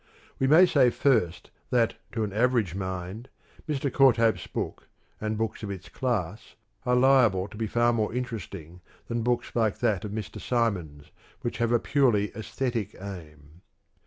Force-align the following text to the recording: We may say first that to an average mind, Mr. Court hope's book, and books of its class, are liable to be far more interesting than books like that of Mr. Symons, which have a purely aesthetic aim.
We 0.39 0.47
may 0.47 0.65
say 0.65 0.89
first 0.89 1.51
that 1.69 1.93
to 2.13 2.23
an 2.23 2.33
average 2.33 2.73
mind, 2.73 3.29
Mr. 3.69 3.93
Court 3.93 4.17
hope's 4.17 4.47
book, 4.47 4.87
and 5.19 5.37
books 5.37 5.61
of 5.61 5.69
its 5.69 5.89
class, 5.89 6.55
are 6.87 6.95
liable 6.95 7.47
to 7.49 7.55
be 7.55 7.67
far 7.67 7.93
more 7.93 8.11
interesting 8.11 8.81
than 9.09 9.21
books 9.21 9.51
like 9.53 9.77
that 9.77 10.03
of 10.03 10.09
Mr. 10.09 10.41
Symons, 10.41 11.11
which 11.41 11.59
have 11.59 11.71
a 11.71 11.77
purely 11.77 12.31
aesthetic 12.35 12.99
aim. 12.99 13.61